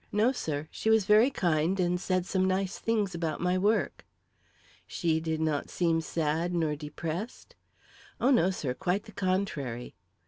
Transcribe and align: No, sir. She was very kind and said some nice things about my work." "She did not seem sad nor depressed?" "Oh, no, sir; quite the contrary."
No, 0.11 0.31
sir. 0.31 0.67
She 0.71 0.89
was 0.89 1.05
very 1.05 1.29
kind 1.29 1.79
and 1.79 2.01
said 2.01 2.25
some 2.25 2.43
nice 2.45 2.79
things 2.79 3.13
about 3.13 3.39
my 3.39 3.55
work." 3.55 4.03
"She 4.87 5.19
did 5.19 5.39
not 5.39 5.69
seem 5.69 6.01
sad 6.01 6.55
nor 6.55 6.75
depressed?" 6.75 7.53
"Oh, 8.19 8.31
no, 8.31 8.49
sir; 8.49 8.73
quite 8.73 9.03
the 9.03 9.11
contrary." 9.11 9.93